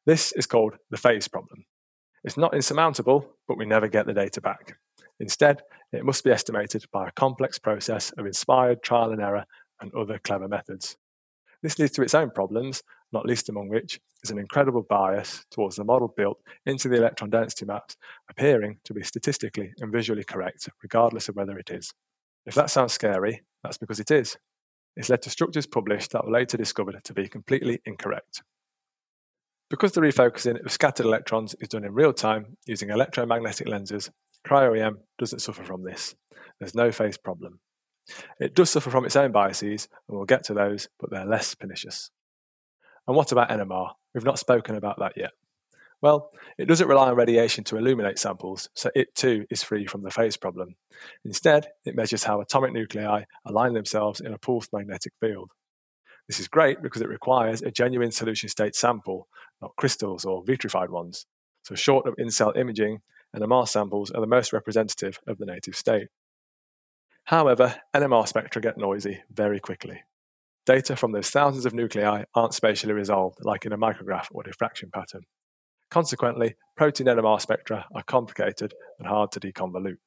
This 0.04 0.32
is 0.32 0.46
called 0.46 0.76
the 0.90 0.96
phase 0.96 1.26
problem. 1.26 1.64
It's 2.26 2.36
not 2.36 2.54
insurmountable, 2.54 3.24
but 3.46 3.56
we 3.56 3.66
never 3.66 3.86
get 3.86 4.06
the 4.06 4.12
data 4.12 4.40
back. 4.40 4.76
Instead, 5.20 5.62
it 5.92 6.04
must 6.04 6.24
be 6.24 6.32
estimated 6.32 6.84
by 6.92 7.06
a 7.06 7.12
complex 7.12 7.56
process 7.56 8.10
of 8.18 8.26
inspired 8.26 8.82
trial 8.82 9.12
and 9.12 9.22
error 9.22 9.44
and 9.80 9.94
other 9.94 10.18
clever 10.18 10.48
methods. 10.48 10.96
This 11.62 11.78
leads 11.78 11.92
to 11.92 12.02
its 12.02 12.14
own 12.14 12.32
problems, 12.32 12.82
not 13.12 13.26
least 13.26 13.48
among 13.48 13.68
which 13.68 14.00
is 14.24 14.32
an 14.32 14.40
incredible 14.40 14.82
bias 14.82 15.44
towards 15.52 15.76
the 15.76 15.84
model 15.84 16.12
built 16.16 16.40
into 16.66 16.88
the 16.88 16.96
electron 16.96 17.30
density 17.30 17.64
maps 17.64 17.96
appearing 18.28 18.80
to 18.82 18.92
be 18.92 19.04
statistically 19.04 19.72
and 19.78 19.92
visually 19.92 20.24
correct, 20.24 20.68
regardless 20.82 21.28
of 21.28 21.36
whether 21.36 21.56
it 21.56 21.70
is. 21.70 21.94
If 22.44 22.56
that 22.56 22.70
sounds 22.70 22.92
scary, 22.92 23.42
that's 23.62 23.78
because 23.78 24.00
it 24.00 24.10
is. 24.10 24.36
It's 24.96 25.08
led 25.08 25.22
to 25.22 25.30
structures 25.30 25.66
published 25.66 26.10
that 26.10 26.24
were 26.24 26.32
later 26.32 26.56
discovered 26.56 27.04
to 27.04 27.14
be 27.14 27.28
completely 27.28 27.80
incorrect. 27.84 28.42
Because 29.68 29.92
the 29.92 30.00
refocusing 30.00 30.64
of 30.64 30.70
scattered 30.70 31.06
electrons 31.06 31.56
is 31.60 31.68
done 31.68 31.84
in 31.84 31.92
real 31.92 32.12
time 32.12 32.56
using 32.66 32.90
electromagnetic 32.90 33.66
lenses, 33.66 34.10
cryo-EM 34.46 34.98
doesn't 35.18 35.40
suffer 35.40 35.64
from 35.64 35.82
this. 35.82 36.14
There's 36.60 36.74
no 36.74 36.92
phase 36.92 37.18
problem. 37.18 37.58
It 38.38 38.54
does 38.54 38.70
suffer 38.70 38.90
from 38.90 39.04
its 39.04 39.16
own 39.16 39.32
biases, 39.32 39.88
and 40.08 40.16
we'll 40.16 40.26
get 40.26 40.44
to 40.44 40.54
those, 40.54 40.88
but 41.00 41.10
they're 41.10 41.26
less 41.26 41.56
pernicious. 41.56 42.12
And 43.08 43.16
what 43.16 43.32
about 43.32 43.48
NMR? 43.48 43.90
We've 44.14 44.24
not 44.24 44.38
spoken 44.38 44.76
about 44.76 45.00
that 45.00 45.14
yet. 45.16 45.32
Well, 46.00 46.30
it 46.58 46.66
doesn't 46.66 46.88
rely 46.88 47.08
on 47.08 47.16
radiation 47.16 47.64
to 47.64 47.76
illuminate 47.76 48.18
samples, 48.18 48.68
so 48.74 48.90
it 48.94 49.14
too 49.14 49.46
is 49.50 49.64
free 49.64 49.86
from 49.86 50.02
the 50.02 50.10
phase 50.10 50.36
problem. 50.36 50.76
Instead, 51.24 51.68
it 51.84 51.96
measures 51.96 52.24
how 52.24 52.40
atomic 52.40 52.72
nuclei 52.72 53.24
align 53.44 53.72
themselves 53.72 54.20
in 54.20 54.32
a 54.32 54.38
pulsed 54.38 54.72
magnetic 54.72 55.14
field. 55.18 55.50
This 56.26 56.40
is 56.40 56.48
great 56.48 56.82
because 56.82 57.02
it 57.02 57.08
requires 57.08 57.62
a 57.62 57.70
genuine 57.70 58.10
solution 58.10 58.48
state 58.48 58.74
sample, 58.74 59.28
not 59.62 59.76
crystals 59.76 60.24
or 60.24 60.42
vitrified 60.44 60.90
ones. 60.90 61.26
So, 61.62 61.74
short 61.74 62.06
of 62.06 62.14
in 62.18 62.30
cell 62.30 62.52
imaging, 62.56 63.00
NMR 63.34 63.68
samples 63.68 64.10
are 64.10 64.20
the 64.20 64.26
most 64.26 64.52
representative 64.52 65.18
of 65.26 65.38
the 65.38 65.46
native 65.46 65.76
state. 65.76 66.08
However, 67.24 67.76
NMR 67.94 68.26
spectra 68.26 68.62
get 68.62 68.78
noisy 68.78 69.22
very 69.30 69.60
quickly. 69.60 70.02
Data 70.64 70.96
from 70.96 71.12
those 71.12 71.30
thousands 71.30 71.66
of 71.66 71.74
nuclei 71.74 72.24
aren't 72.34 72.54
spatially 72.54 72.92
resolved 72.92 73.38
like 73.42 73.66
in 73.66 73.72
a 73.72 73.78
micrograph 73.78 74.26
or 74.30 74.42
diffraction 74.42 74.90
pattern. 74.92 75.22
Consequently, 75.90 76.56
protein 76.76 77.06
NMR 77.06 77.40
spectra 77.40 77.86
are 77.94 78.02
complicated 78.02 78.74
and 78.98 79.06
hard 79.06 79.30
to 79.32 79.40
deconvolute. 79.40 79.98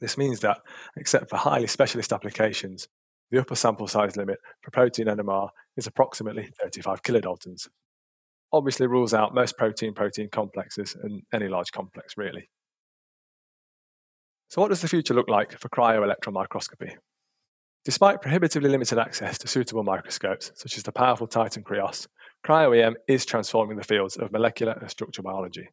This 0.00 0.18
means 0.18 0.40
that, 0.40 0.58
except 0.96 1.30
for 1.30 1.36
highly 1.36 1.66
specialist 1.66 2.12
applications, 2.12 2.88
the 3.30 3.40
upper 3.40 3.54
sample 3.54 3.86
size 3.86 4.16
limit 4.16 4.38
for 4.62 4.70
protein 4.70 5.06
NMR 5.06 5.48
is 5.76 5.86
approximately 5.86 6.48
35 6.60 7.02
kilodaltons. 7.02 7.68
Obviously, 8.52 8.86
rules 8.86 9.12
out 9.12 9.34
most 9.34 9.58
protein 9.58 9.94
protein 9.94 10.28
complexes 10.30 10.96
and 11.02 11.22
any 11.32 11.48
large 11.48 11.72
complex, 11.72 12.14
really. 12.16 12.48
So, 14.48 14.60
what 14.60 14.68
does 14.68 14.82
the 14.82 14.88
future 14.88 15.14
look 15.14 15.28
like 15.28 15.58
for 15.58 15.68
cryo-electron 15.68 16.32
microscopy? 16.32 16.96
Despite 17.84 18.22
prohibitively 18.22 18.70
limited 18.70 18.98
access 18.98 19.36
to 19.38 19.48
suitable 19.48 19.82
microscopes, 19.82 20.52
such 20.54 20.76
as 20.76 20.84
the 20.84 20.92
powerful 20.92 21.26
Titan 21.26 21.64
Krios, 21.64 22.06
cryo-EM 22.46 22.94
is 23.08 23.26
transforming 23.26 23.76
the 23.76 23.84
fields 23.84 24.16
of 24.16 24.32
molecular 24.32 24.72
and 24.80 24.88
structural 24.88 25.24
biology. 25.24 25.68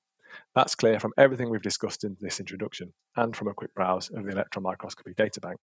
That's 0.56 0.76
clear 0.76 1.00
from 1.00 1.14
everything 1.18 1.50
we've 1.50 1.62
discussed 1.62 2.04
in 2.04 2.18
this 2.20 2.40
introduction 2.40 2.94
and 3.16 3.36
from 3.36 3.48
a 3.48 3.54
quick 3.54 3.74
browse 3.74 4.10
of 4.10 4.26
the 4.26 4.32
electron 4.32 4.64
microscopy 4.64 5.14
databank. 5.14 5.56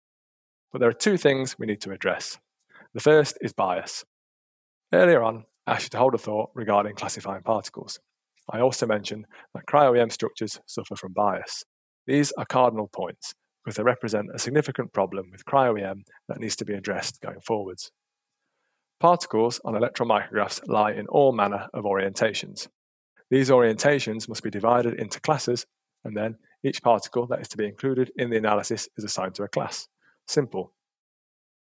But 0.72 0.80
there 0.80 0.90
are 0.90 0.94
two 0.94 1.18
things 1.18 1.58
we 1.58 1.66
need 1.66 1.82
to 1.82 1.92
address. 1.92 2.38
The 2.94 3.00
first 3.00 3.38
is 3.42 3.54
bias. 3.54 4.06
Earlier 4.94 5.24
on, 5.24 5.46
I 5.66 5.74
asked 5.74 5.86
you 5.86 5.90
to 5.90 5.98
hold 5.98 6.16
a 6.16 6.18
thought 6.18 6.52
regarding 6.54 6.96
classifying 6.96 7.44
particles. 7.44 8.00
I 8.50 8.60
also 8.62 8.86
mentioned 8.86 9.26
that 9.54 9.66
cryo-EM 9.66 10.10
structures 10.10 10.60
suffer 10.66 10.96
from 10.96 11.14
bias. 11.14 11.64
These 12.06 12.32
are 12.34 12.46
cardinal 12.46 12.88
points 12.88 13.34
because 13.64 13.76
they 13.76 13.84
represent 13.84 14.30
a 14.34 14.40
significant 14.40 14.94
problem 14.94 15.30
with 15.32 15.46
cryo-EM 15.46 16.06
that 16.30 16.40
needs 16.40 16.56
to 16.56 16.66
be 16.66 16.74
addressed 16.74 17.20
going 17.22 17.42
forwards. 17.42 17.92
Particles 19.00 19.60
on 19.66 19.76
electron 19.76 20.10
micrographs 20.10 20.66
lie 20.68 20.94
in 20.94 21.08
all 21.08 21.34
manner 21.34 21.68
of 21.74 21.84
orientations. 21.84 22.68
These 23.30 23.50
orientations 23.50 24.30
must 24.30 24.42
be 24.42 24.50
divided 24.50 24.94
into 24.94 25.20
classes, 25.20 25.66
and 26.06 26.16
then 26.16 26.38
each 26.64 26.82
particle 26.82 27.28
that 27.28 27.42
is 27.42 27.50
to 27.50 27.58
be 27.58 27.68
included 27.68 28.12
in 28.16 28.30
the 28.30 28.38
analysis 28.38 28.88
is 28.98 29.04
assigned 29.04 29.36
to 29.36 29.44
a 29.44 29.50
class. 29.50 29.88
Simple. 30.28 30.74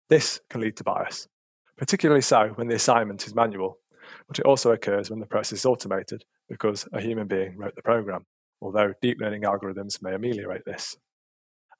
This 0.09 0.41
can 0.49 0.61
lead 0.61 0.77
to 0.79 0.85
bias, 0.85 1.29
particularly 1.77 2.23
so 2.23 2.49
when 2.55 2.69
the 2.69 2.75
assignment 2.75 3.27
is 3.27 3.35
manual, 3.35 3.79
but 4.27 4.39
it 4.39 4.47
also 4.47 4.73
occurs 4.73 5.11
when 5.11 5.21
the 5.21 5.27
process 5.27 5.61
is 5.61 5.67
automated 5.67 6.25
because 6.49 6.89
a 6.93 7.01
human 7.01 7.27
being 7.27 7.57
wrote 7.57 7.75
the 7.75 7.83
program 7.83 8.25
although 8.61 8.93
deep 9.01 9.19
learning 9.21 9.43
algorithms 9.43 10.03
may 10.03 10.15
ameliorate 10.15 10.65
this. 10.65 10.97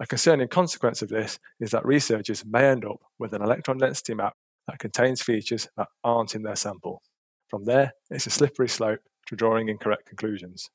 A 0.01 0.07
concerning 0.07 0.49
consequence 0.49 1.03
of 1.03 1.09
this 1.09 1.39
is 1.61 1.73
that 1.73 1.85
researchers 1.85 2.45
may 2.45 2.69
end 2.69 2.85
up 2.85 3.01
with 3.19 3.33
an 3.33 3.43
electron 3.43 3.79
density 3.79 4.15
map 4.15 4.35
that 4.69 4.79
contains 4.79 5.23
features 5.23 5.69
that 5.77 5.89
aren't 6.05 6.35
in 6.35 6.43
their 6.43 6.57
sample. 6.57 7.03
From 7.49 7.65
there, 7.65 7.93
it's 8.11 8.27
a 8.27 8.31
slippery 8.31 8.69
slope 8.69 9.01
to 9.27 9.37
drawing 9.37 9.69
incorrect 9.69 10.07
conclusions. 10.07 10.71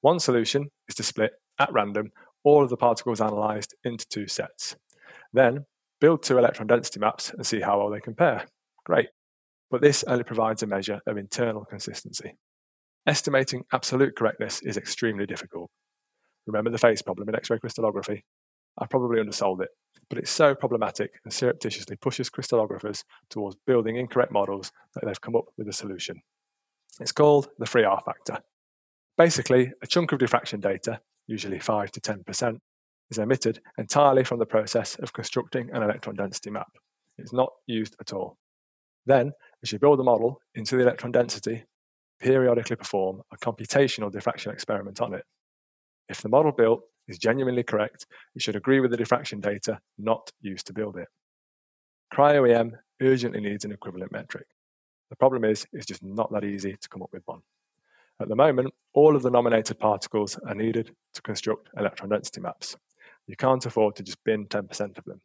One 0.00 0.20
solution 0.20 0.68
is 0.88 0.94
to 0.96 1.02
split, 1.02 1.32
at 1.58 1.72
random, 1.72 2.12
all 2.44 2.62
of 2.62 2.70
the 2.70 2.76
particles 2.76 3.20
analysed 3.20 3.74
into 3.84 4.06
two 4.08 4.28
sets. 4.28 4.76
Then, 5.32 5.66
build 6.00 6.22
two 6.22 6.38
electron 6.38 6.66
density 6.66 7.00
maps 7.00 7.30
and 7.30 7.46
see 7.46 7.60
how 7.60 7.78
well 7.78 7.90
they 7.90 8.00
compare. 8.00 8.44
Great. 8.84 9.08
But 9.70 9.80
this 9.80 10.04
only 10.04 10.24
provides 10.24 10.62
a 10.62 10.66
measure 10.66 11.00
of 11.06 11.16
internal 11.16 11.64
consistency. 11.64 12.36
Estimating 13.06 13.64
absolute 13.72 14.16
correctness 14.16 14.62
is 14.62 14.76
extremely 14.76 15.26
difficult. 15.26 15.70
Remember 16.46 16.70
the 16.70 16.78
phase 16.78 17.02
problem 17.02 17.28
in 17.28 17.34
X 17.34 17.50
ray 17.50 17.58
crystallography? 17.58 18.24
I 18.78 18.86
probably 18.86 19.20
undersold 19.20 19.62
it, 19.62 19.68
but 20.08 20.18
it's 20.18 20.30
so 20.30 20.54
problematic 20.54 21.12
and 21.24 21.32
surreptitiously 21.32 21.96
pushes 21.96 22.28
crystallographers 22.28 23.04
towards 23.30 23.56
building 23.66 23.96
incorrect 23.96 24.32
models 24.32 24.72
that 24.94 25.04
they've 25.06 25.20
come 25.20 25.36
up 25.36 25.44
with 25.56 25.68
a 25.68 25.72
solution. 25.72 26.20
It's 27.00 27.12
called 27.12 27.48
the 27.58 27.66
free 27.66 27.84
R 27.84 28.00
factor. 28.04 28.38
Basically, 29.16 29.72
a 29.82 29.86
chunk 29.86 30.12
of 30.12 30.18
diffraction 30.18 30.60
data, 30.60 31.00
usually 31.26 31.58
5 31.58 31.90
to 31.92 32.00
10%, 32.00 32.58
is 33.10 33.18
omitted 33.18 33.60
entirely 33.78 34.24
from 34.24 34.38
the 34.38 34.46
process 34.46 34.96
of 34.96 35.12
constructing 35.12 35.70
an 35.72 35.82
electron 35.82 36.16
density 36.16 36.50
map. 36.50 36.70
It's 37.18 37.32
not 37.32 37.52
used 37.66 37.96
at 38.00 38.12
all. 38.12 38.36
Then, 39.06 39.32
as 39.62 39.72
you 39.72 39.78
build 39.78 39.98
the 39.98 40.04
model 40.04 40.40
into 40.54 40.76
the 40.76 40.82
electron 40.82 41.12
density, 41.12 41.64
periodically 42.20 42.76
perform 42.76 43.22
a 43.32 43.36
computational 43.36 44.10
diffraction 44.10 44.52
experiment 44.52 45.00
on 45.00 45.14
it. 45.14 45.24
If 46.08 46.22
the 46.22 46.28
model 46.28 46.52
built 46.52 46.82
is 47.08 47.18
genuinely 47.18 47.62
correct, 47.62 48.06
it 48.34 48.42
should 48.42 48.56
agree 48.56 48.80
with 48.80 48.90
the 48.90 48.96
diffraction 48.96 49.40
data 49.40 49.78
not 49.98 50.30
used 50.40 50.66
to 50.68 50.72
build 50.72 50.96
it. 50.96 51.08
Cryo-EM 52.12 52.76
urgently 53.02 53.40
needs 53.40 53.64
an 53.64 53.72
equivalent 53.72 54.12
metric. 54.12 54.46
The 55.10 55.16
problem 55.16 55.44
is, 55.44 55.66
it's 55.72 55.86
just 55.86 56.02
not 56.02 56.32
that 56.32 56.44
easy 56.44 56.76
to 56.80 56.88
come 56.88 57.02
up 57.02 57.10
with 57.12 57.22
one. 57.26 57.40
At 58.20 58.28
the 58.28 58.36
moment, 58.36 58.72
all 58.92 59.16
of 59.16 59.22
the 59.22 59.30
nominated 59.30 59.78
particles 59.78 60.38
are 60.46 60.54
needed 60.54 60.94
to 61.14 61.22
construct 61.22 61.68
electron 61.76 62.10
density 62.10 62.40
maps. 62.40 62.76
You 63.26 63.36
can't 63.36 63.64
afford 63.66 63.96
to 63.96 64.02
just 64.02 64.22
bin 64.24 64.46
10% 64.46 64.98
of 64.98 65.04
them. 65.04 65.20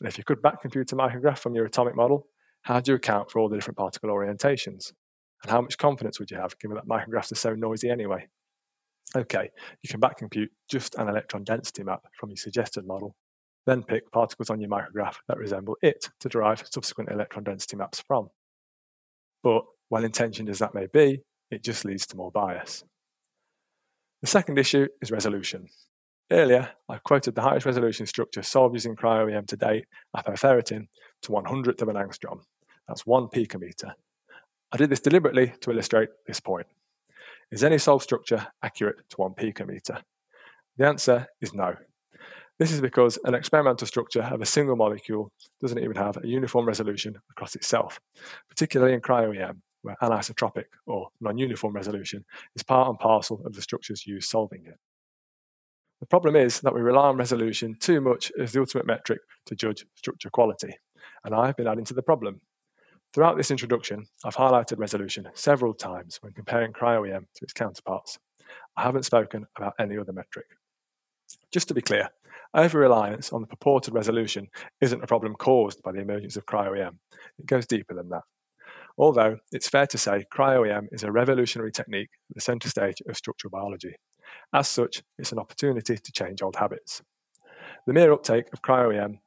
And 0.00 0.08
if 0.08 0.16
you 0.16 0.24
could 0.24 0.42
back 0.42 0.62
compute 0.62 0.92
a 0.92 0.96
micrograph 0.96 1.38
from 1.38 1.54
your 1.54 1.66
atomic 1.66 1.94
model, 1.94 2.26
how 2.62 2.80
do 2.80 2.92
you 2.92 2.96
account 2.96 3.30
for 3.30 3.38
all 3.38 3.48
the 3.48 3.56
different 3.56 3.78
particle 3.78 4.10
orientations? 4.10 4.92
And 5.42 5.50
how 5.50 5.60
much 5.60 5.78
confidence 5.78 6.18
would 6.18 6.30
you 6.30 6.36
have 6.38 6.58
given 6.58 6.76
that 6.76 6.88
micrographs 6.88 7.32
are 7.32 7.36
so 7.36 7.54
noisy 7.54 7.90
anyway? 7.90 8.26
Okay, 9.14 9.50
you 9.82 9.88
can 9.88 10.00
back 10.00 10.18
compute 10.18 10.50
just 10.68 10.94
an 10.96 11.08
electron 11.08 11.44
density 11.44 11.84
map 11.84 12.02
from 12.18 12.30
your 12.30 12.36
suggested 12.36 12.86
model, 12.86 13.14
then 13.66 13.82
pick 13.82 14.10
particles 14.10 14.50
on 14.50 14.60
your 14.60 14.70
micrograph 14.70 15.16
that 15.28 15.38
resemble 15.38 15.76
it 15.82 16.08
to 16.20 16.28
derive 16.28 16.64
subsequent 16.70 17.10
electron 17.10 17.44
density 17.44 17.76
maps 17.76 18.02
from. 18.06 18.28
But, 19.42 19.64
well 19.90 20.04
intentioned 20.04 20.48
as 20.48 20.58
that 20.58 20.74
may 20.74 20.86
be, 20.92 21.20
it 21.50 21.62
just 21.62 21.84
leads 21.84 22.06
to 22.08 22.16
more 22.16 22.30
bias. 22.30 22.84
The 24.22 24.26
second 24.26 24.58
issue 24.58 24.88
is 25.00 25.10
resolution. 25.10 25.68
Earlier, 26.30 26.70
I 26.88 26.98
quoted 26.98 27.34
the 27.34 27.42
highest 27.42 27.66
resolution 27.66 28.06
structure 28.06 28.42
solved 28.42 28.74
using 28.74 28.96
cryo-EM 28.96 29.46
to 29.46 29.56
date, 29.56 29.86
apoferritin, 30.16 30.88
to 31.22 31.32
one 31.32 31.44
hundredth 31.44 31.82
of 31.82 31.88
an 31.88 31.96
angstrom. 31.96 32.40
That's 32.88 33.06
one 33.06 33.28
picometer. 33.28 33.92
I 34.72 34.76
did 34.76 34.90
this 34.90 35.00
deliberately 35.00 35.54
to 35.60 35.70
illustrate 35.70 36.08
this 36.26 36.40
point. 36.40 36.66
Is 37.52 37.62
any 37.62 37.78
solved 37.78 38.02
structure 38.02 38.46
accurate 38.62 39.08
to 39.10 39.16
one 39.18 39.34
picometer? 39.34 40.02
The 40.76 40.86
answer 40.86 41.28
is 41.40 41.54
no. 41.54 41.76
This 42.58 42.72
is 42.72 42.80
because 42.80 43.18
an 43.24 43.34
experimental 43.34 43.86
structure 43.86 44.22
of 44.22 44.40
a 44.40 44.46
single 44.46 44.76
molecule 44.76 45.30
doesn't 45.60 45.78
even 45.78 45.96
have 45.96 46.16
a 46.16 46.26
uniform 46.26 46.66
resolution 46.66 47.16
across 47.30 47.54
itself, 47.54 48.00
particularly 48.48 48.94
in 48.94 49.00
cryo-EM, 49.00 49.62
where 49.86 49.96
anisotropic 50.02 50.64
or 50.86 51.08
non-uniform 51.20 51.72
resolution 51.72 52.24
is 52.56 52.64
part 52.64 52.88
and 52.88 52.98
parcel 52.98 53.40
of 53.46 53.54
the 53.54 53.62
structures 53.62 54.04
used 54.04 54.28
solving 54.28 54.66
it. 54.66 54.76
The 56.00 56.06
problem 56.06 56.34
is 56.34 56.60
that 56.60 56.74
we 56.74 56.80
rely 56.80 57.06
on 57.06 57.16
resolution 57.16 57.76
too 57.78 58.00
much 58.00 58.32
as 58.38 58.52
the 58.52 58.58
ultimate 58.58 58.84
metric 58.84 59.20
to 59.46 59.54
judge 59.54 59.86
structure 59.94 60.28
quality, 60.28 60.76
and 61.24 61.34
I've 61.34 61.56
been 61.56 61.68
adding 61.68 61.84
to 61.84 61.94
the 61.94 62.02
problem. 62.02 62.40
Throughout 63.14 63.36
this 63.36 63.52
introduction, 63.52 64.06
I've 64.24 64.34
highlighted 64.34 64.78
resolution 64.78 65.28
several 65.34 65.72
times 65.72 66.18
when 66.20 66.32
comparing 66.32 66.72
cryo-EM 66.72 67.28
to 67.34 67.44
its 67.44 67.52
counterparts. 67.52 68.18
I 68.76 68.82
haven't 68.82 69.04
spoken 69.04 69.46
about 69.56 69.74
any 69.78 69.96
other 69.96 70.12
metric. 70.12 70.46
Just 71.52 71.68
to 71.68 71.74
be 71.74 71.80
clear, 71.80 72.10
over 72.54 72.80
reliance 72.80 73.32
on 73.32 73.40
the 73.40 73.46
purported 73.46 73.94
resolution 73.94 74.48
isn't 74.80 75.02
a 75.02 75.06
problem 75.06 75.34
caused 75.34 75.80
by 75.82 75.92
the 75.92 76.00
emergence 76.00 76.36
of 76.36 76.44
cryo-EM. 76.44 76.98
It 77.38 77.46
goes 77.46 77.66
deeper 77.66 77.94
than 77.94 78.08
that. 78.08 78.22
Although 78.98 79.38
it's 79.52 79.68
fair 79.68 79.86
to 79.88 79.98
say 79.98 80.24
cryo-EM 80.32 80.88
is 80.92 81.02
a 81.02 81.12
revolutionary 81.12 81.72
technique 81.72 82.10
at 82.30 82.34
the 82.34 82.40
centre 82.40 82.68
stage 82.68 83.02
of 83.06 83.16
structural 83.16 83.50
biology. 83.50 83.94
As 84.52 84.68
such, 84.68 85.02
it's 85.18 85.32
an 85.32 85.38
opportunity 85.38 85.96
to 85.96 86.12
change 86.12 86.42
old 86.42 86.56
habits. 86.56 87.02
The 87.86 87.92
mere 87.92 88.12
uptake 88.12 88.46
of 88.52 88.62
cryo-EM 88.62 89.18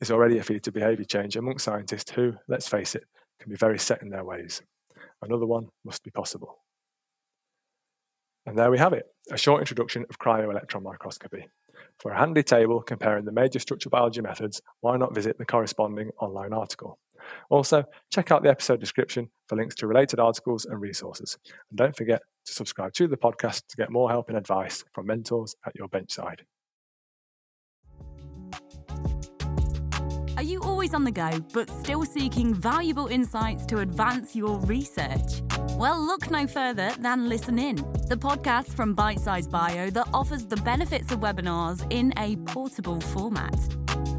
is 0.00 0.10
already 0.10 0.38
a 0.38 0.42
feat 0.42 0.66
of 0.66 0.74
behaviour 0.74 1.04
change 1.04 1.36
among 1.36 1.58
scientists 1.58 2.10
who, 2.10 2.34
let's 2.48 2.68
face 2.68 2.94
it, 2.94 3.04
can 3.40 3.50
be 3.50 3.56
very 3.56 3.78
set 3.78 4.02
in 4.02 4.10
their 4.10 4.24
ways. 4.24 4.62
Another 5.22 5.46
one 5.46 5.68
must 5.84 6.02
be 6.02 6.10
possible. 6.10 6.58
And 8.46 8.58
there 8.58 8.70
we 8.70 8.78
have 8.78 8.92
it, 8.92 9.06
a 9.30 9.36
short 9.36 9.60
introduction 9.60 10.06
of 10.08 10.18
cryo-electron 10.18 10.82
microscopy. 10.82 11.46
For 12.00 12.12
a 12.12 12.18
handy 12.18 12.42
table 12.42 12.80
comparing 12.80 13.24
the 13.24 13.32
major 13.32 13.58
structural 13.58 13.90
biology 13.90 14.22
methods, 14.22 14.62
why 14.80 14.96
not 14.96 15.14
visit 15.14 15.36
the 15.38 15.44
corresponding 15.44 16.10
online 16.20 16.52
article? 16.52 16.98
Also, 17.50 17.84
check 18.10 18.30
out 18.30 18.42
the 18.42 18.50
episode 18.50 18.80
description 18.80 19.30
for 19.46 19.56
links 19.56 19.74
to 19.76 19.86
related 19.86 20.20
articles 20.20 20.64
and 20.66 20.80
resources. 20.80 21.38
And 21.70 21.78
don't 21.78 21.96
forget 21.96 22.22
to 22.46 22.52
subscribe 22.52 22.92
to 22.94 23.08
the 23.08 23.16
podcast 23.16 23.66
to 23.68 23.76
get 23.76 23.90
more 23.90 24.10
help 24.10 24.28
and 24.28 24.38
advice 24.38 24.84
from 24.92 25.06
mentors 25.06 25.54
at 25.66 25.74
your 25.74 25.88
benchside. 25.88 26.40
Are 30.38 30.44
you 30.44 30.60
always 30.62 30.94
on 30.94 31.02
the 31.02 31.10
go, 31.10 31.44
but 31.52 31.68
still 31.68 32.04
seeking 32.04 32.54
valuable 32.54 33.08
insights 33.08 33.66
to 33.66 33.80
advance 33.80 34.36
your 34.36 34.60
research? 34.60 35.42
Well, 35.72 36.00
look 36.00 36.30
no 36.30 36.46
further 36.46 36.92
than 37.00 37.28
Listen 37.28 37.58
In, 37.58 37.74
the 38.06 38.16
podcast 38.16 38.68
from 38.68 38.94
Bite 38.94 39.18
Size 39.18 39.48
Bio 39.48 39.90
that 39.90 40.06
offers 40.14 40.46
the 40.46 40.56
benefits 40.58 41.10
of 41.10 41.18
webinars 41.18 41.84
in 41.90 42.12
a 42.18 42.36
portable 42.52 43.00
format. 43.00 43.58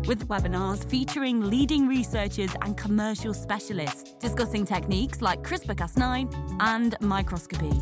With 0.10 0.28
webinars 0.28 0.84
featuring 0.90 1.52
leading 1.52 1.88
researchers 1.88 2.50
and 2.64 2.76
commercial 2.76 3.32
specialists 3.32 4.14
discussing 4.14 4.66
techniques 4.66 5.22
like 5.22 5.44
CRISPR 5.44 5.76
Cas9 5.76 6.56
and 6.62 6.96
microscopy. 7.00 7.80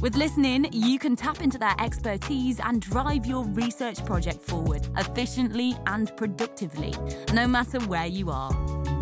With 0.00 0.16
Listen 0.16 0.44
In, 0.44 0.66
you 0.72 0.98
can 0.98 1.14
tap 1.14 1.40
into 1.40 1.56
their 1.56 1.76
expertise 1.78 2.58
and 2.58 2.82
drive 2.82 3.26
your 3.26 3.44
research 3.44 4.04
project 4.04 4.42
forward 4.42 4.88
efficiently 4.96 5.76
and 5.86 6.14
productively, 6.16 6.92
no 7.32 7.46
matter 7.46 7.78
where 7.82 8.06
you 8.06 8.28
are. 8.32 8.50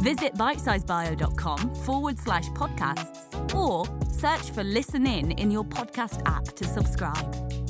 Visit 0.00 0.34
bitesizebio.com 0.34 1.74
forward 1.76 2.18
slash 2.18 2.48
podcasts 2.50 3.54
or 3.54 3.86
search 4.12 4.50
for 4.50 4.62
Listen 4.62 5.06
In 5.06 5.30
in 5.32 5.50
your 5.50 5.64
podcast 5.64 6.20
app 6.26 6.44
to 6.56 6.66
subscribe. 6.66 7.63